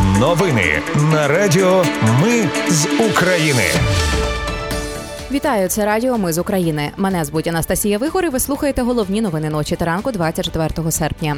[0.00, 1.84] Новини на Радіо
[2.22, 3.62] Ми з України.
[5.30, 6.90] Вітаю, це Радіо Ми з України.
[6.96, 11.36] Мене звуть Анастасія Вигор і Ви слухаєте головні новини ночі та ранку 24 серпня.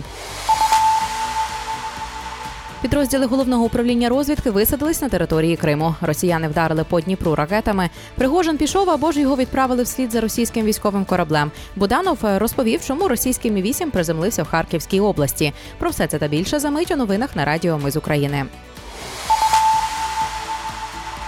[2.84, 5.94] Підрозділи головного управління розвідки висадились на території Криму.
[6.00, 7.90] Росіяни вдарили по Дніпру ракетами.
[8.14, 11.50] Пригожин пішов або ж його відправили вслід за російським військовим кораблем.
[11.76, 15.52] Буданов розповів, чому російський мі 8 приземлився в Харківській області.
[15.78, 18.44] Про все це та більше за мить у новинах на Радіо Ми з України.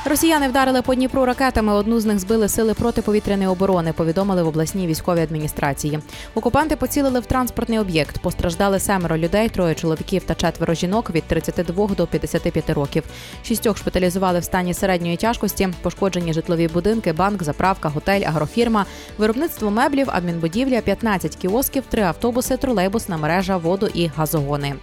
[0.08, 1.72] Росіяни вдарили по Дніпру ракетами.
[1.72, 3.92] Одну з них збили сили протиповітряної оборони.
[3.92, 5.98] Повідомили в обласній військовій адміністрації.
[6.34, 8.18] Окупанти поцілили в транспортний об'єкт.
[8.18, 13.04] Постраждали семеро людей, троє чоловіків та четверо жінок від 32 до 55 років.
[13.44, 15.68] Шістьох шпиталізували в стані середньої тяжкості.
[15.82, 18.86] Пошкоджені житлові будинки, банк, заправка, готель, агрофірма,
[19.18, 24.74] виробництво меблів, адмінбудівля, 15 кіосків, три автобуси, тролейбусна мережа, воду і газогони.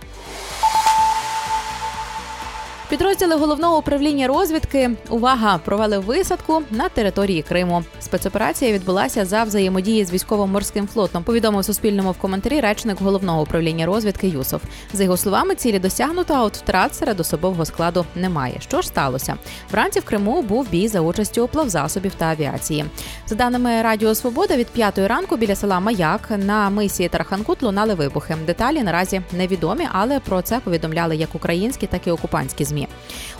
[2.93, 7.83] Підрозділи головного управління розвідки увага провели висадку на території Криму.
[7.99, 11.23] Спецоперація відбулася за взаємодії з військово-морським флотом.
[11.23, 14.61] Повідомив Суспільному в коментарі речник головного управління розвідки Юсов.
[14.93, 18.55] За його словами, цілі досягнуто, а от втрат серед особового складу немає.
[18.59, 19.35] Що ж сталося?
[19.71, 22.85] Вранці в Криму був бій за участю плавзасобів та авіації.
[23.27, 28.35] За даними Радіо Свобода, від п'ятої ранку біля села Маяк на мисі Тараханкут лунали вибухи.
[28.45, 32.82] Деталі наразі невідомі, але про це повідомляли як українські, так і окупантські змі.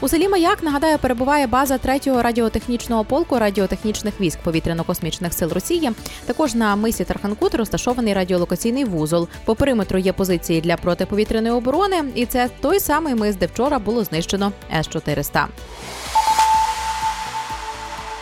[0.02, 5.92] У селі Маяк нагадаю, перебуває база третього радіотехнічного полку радіотехнічних військ повітряно-космічних сил Росії.
[6.26, 9.28] Також на мисі Тарханкут розташований радіолокаційний вузол.
[9.46, 14.04] По периметру є позиції для протиповітряної оборони, і це той самий мис, де вчора було
[14.04, 15.48] знищено с 400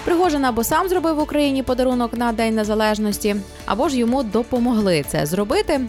[0.05, 3.35] Пригожин або сам зробив Україні подарунок на День Незалежності,
[3.65, 5.81] або ж йому допомогли це зробити.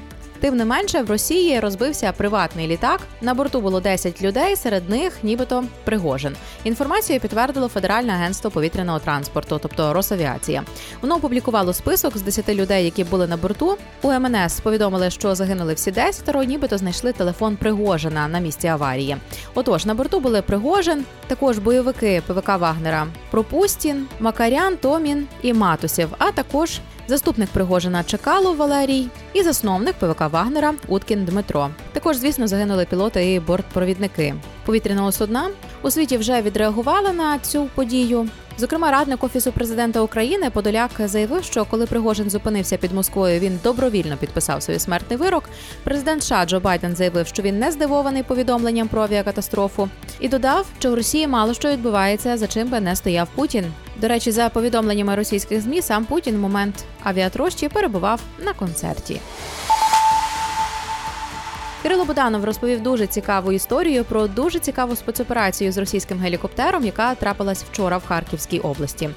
[0.43, 3.01] Тим не менше, в Росії розбився приватний літак.
[3.21, 6.37] На борту було 10 людей, серед них, нібито Пригожин.
[6.65, 10.63] Інформацію підтвердило Федеральне агентство повітряного транспорту, тобто Росавіація.
[11.03, 13.77] Воно опублікувало список з 10 людей, які були на борту.
[14.03, 19.17] У МНС повідомили, що загинули всі 10, нібито знайшли телефон Пригожина на місці аварії.
[19.55, 26.33] Отож, на борту були Пригожин, також бойовики ПВК Вагнера, Пропустін, Макарян, Томін і Матусів, а
[26.33, 26.81] також
[27.13, 31.71] заступник Пригожина Чекалов Валерій і засновник ПВК Вагнера Уткін Дмитро.
[31.93, 34.35] Також, звісно, загинули пілоти і бортпровідники
[34.65, 35.51] повітряного судна.
[35.83, 38.29] У світі вже відреагували на цю подію.
[38.59, 44.17] Зокрема, радник офісу президента України Подоляк заявив, що коли Пригожин зупинився під Москвою, він добровільно
[44.17, 45.45] підписав свій смертний вирок.
[45.85, 49.89] Президент США Джо Байден заявив, що він не здивований повідомленням про авіакатастрофу,
[50.21, 53.65] і додав, що в Росії мало що відбувається, за чим би не стояв Путін.
[53.97, 59.21] До речі, за повідомленнями російських змі сам Путін в момент авіатрощі перебував на концерті.
[61.83, 67.65] Кирило Буданов розповів дуже цікаву історію про дуже цікаву спецоперацію з російським гелікоптером, яка трапилась
[67.65, 69.11] вчора в Харківській області.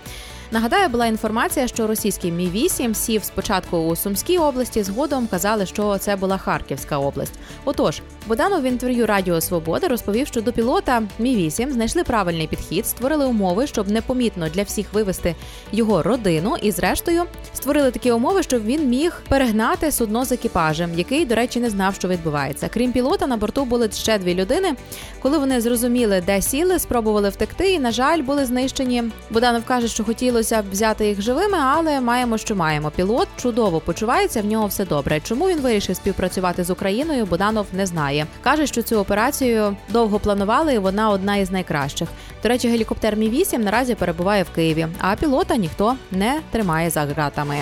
[0.55, 4.83] Нагадаю, була інформація, що російський мі 8 сів спочатку у Сумській області.
[4.83, 7.33] Згодом казали, що це була Харківська область.
[7.65, 12.87] Отож, Боданов в інтерв'ю Радіо Свобода розповів, що до пілота мі 8 знайшли правильний підхід,
[12.87, 15.35] створили умови, щоб непомітно для всіх вивести
[15.71, 17.23] його родину, і, зрештою,
[17.53, 21.95] створили такі умови, щоб він міг перегнати судно з екіпажем, який, до речі, не знав,
[21.95, 22.69] що відбувається.
[22.73, 24.75] Крім пілота, на борту були ще дві людини.
[25.21, 29.03] Коли вони зрозуміли, де сіли, спробували втекти, і на жаль, були знищені.
[29.29, 32.91] Боданов каже, що хотіли хотілося взяти їх живими, але маємо, що маємо.
[32.91, 35.19] Пілот чудово почувається, в нього все добре.
[35.19, 37.25] Чому він вирішив співпрацювати з Україною?
[37.25, 38.27] Буданов не знає.
[38.43, 42.09] каже, що цю операцію довго планували, і вона одна із найкращих.
[42.43, 47.05] До речі, гелікоптер Мі 8 наразі перебуває в Києві, а пілота ніхто не тримає за
[47.05, 47.57] ґратами.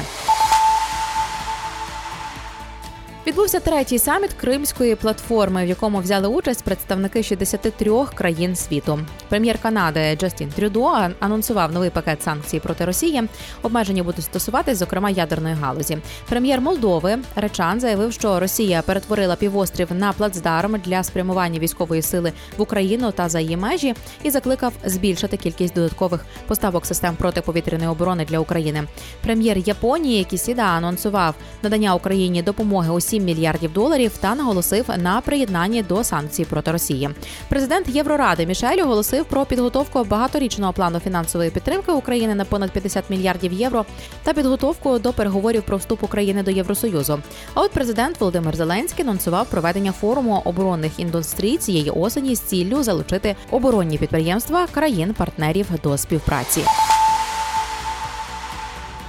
[3.27, 8.99] Відбувся третій саміт Кримської платформи, в якому взяли участь представники 63 країн світу.
[9.29, 13.23] Прем'єр Канади Джастін Трюдо анонсував новий пакет санкцій проти Росії.
[13.61, 15.97] Обмеження будуть стосуватись, зокрема ядерної галузі.
[16.29, 22.61] Прем'єр Молдови Речан заявив, що Росія перетворила півострів на плацдарм для спрямування військової сили в
[22.61, 23.93] Україну та за її межі
[24.23, 28.83] і закликав збільшити кількість додаткових поставок систем протиповітряної оборони для України.
[29.21, 35.83] Прем'єр Японії Кісіда анонсував надання Україні допомоги усі 7 мільярдів доларів та наголосив на приєднанні
[35.83, 37.09] до санкцій проти Росії.
[37.49, 43.53] Президент Євроради Мішель оголосив про підготовку багаторічного плану фінансової підтримки України на понад 50 мільярдів
[43.53, 43.85] євро
[44.23, 47.19] та підготовку до переговорів про вступ України до Євросоюзу.
[47.53, 53.35] А от президент Володимир Зеленський анонсував проведення форуму оборонних індустрій цієї осені з ціллю залучити
[53.51, 56.61] оборонні підприємства країн-партнерів до співпраці.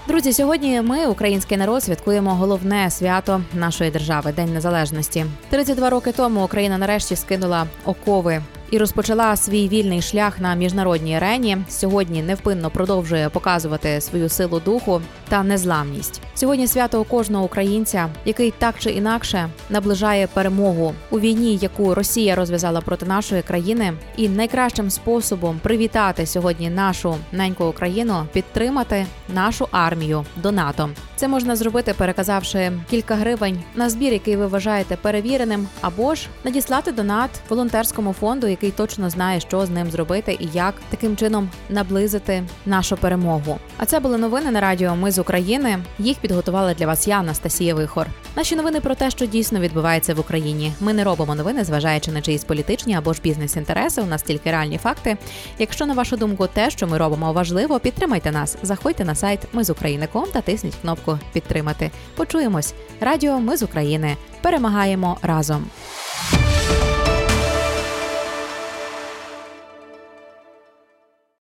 [0.09, 5.27] Друзі, сьогодні ми, український народ, святкуємо головне свято нашої держави День Незалежності.
[5.51, 8.43] 32 роки тому Україна нарешті скинула окови
[8.75, 11.59] і розпочала свій вільний шлях на міжнародній арені.
[11.69, 16.21] Сьогодні невпинно продовжує показувати свою силу духу та незламність.
[16.35, 22.81] Сьогодні свято кожного українця, який так чи інакше наближає перемогу у війні, яку Росія розв'язала
[22.81, 30.93] проти нашої країни, і найкращим способом привітати сьогодні нашу неньку Україну підтримати нашу армію донатом.
[31.17, 36.93] Це можна зробити, переказавши кілька гривень на збір, який ви вважаєте перевіреним, або ж надіслати
[36.93, 42.43] донат волонтерському фонду, який точно знає, що з ним зробити і як таким чином наблизити
[42.67, 43.59] нашу перемогу.
[43.77, 44.97] А це були новини на радіо.
[44.97, 45.79] Ми з України.
[45.99, 48.07] Їх підготувала для вас я, Анастасія Вихор.
[48.37, 50.73] Наші новини про те, що дійсно відбувається в Україні.
[50.81, 54.03] Ми не робимо новини, зважаючи на чиїсь політичні або ж бізнес-інтереси.
[54.03, 55.17] У нас тільки реальні факти.
[55.59, 58.57] Якщо на вашу думку те, що ми робимо, важливо, підтримайте нас.
[58.63, 61.91] Заходьте на сайт Ми з України.ком та тисніть кнопку Підтримати.
[62.17, 62.75] Почуємось.
[63.01, 64.17] Радіо Ми з України.
[64.43, 65.67] Перемагаємо разом.